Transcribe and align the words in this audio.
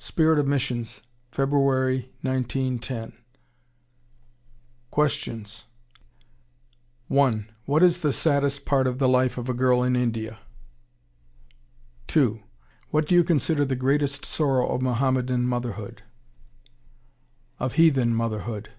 (Spirit 0.00 0.40
of 0.40 0.46
Missions, 0.48 1.02
February, 1.30 2.10
1910.) 2.22 3.12
QUESTIONS 4.90 5.66
1. 7.06 7.50
What 7.64 7.80
is 7.84 8.00
the 8.00 8.12
saddest 8.12 8.64
part 8.66 8.88
of 8.88 8.98
the 8.98 9.08
life 9.08 9.38
of 9.38 9.48
a 9.48 9.54
girl 9.54 9.84
in 9.84 9.94
India? 9.94 10.40
2. 12.08 12.40
What 12.90 13.06
do 13.06 13.14
you 13.14 13.22
consider 13.22 13.64
the 13.64 13.76
greatest 13.76 14.24
sorrow 14.24 14.66
of 14.66 14.82
Mohammedan 14.82 15.46
motherhood? 15.46 16.02
Of 17.60 17.74
heathen 17.74 18.12
motherhood? 18.16 18.70